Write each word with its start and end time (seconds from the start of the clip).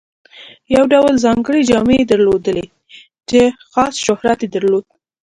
یو 0.75 0.83
ډول 0.93 1.13
ځانګړې 1.25 1.61
جامې 1.69 1.95
یې 2.01 2.05
درلودې 2.11 2.61
چې 3.29 3.39
خاص 3.71 3.93
شهرت 4.05 4.39
یې 4.43 4.49
درلود. 4.55 4.85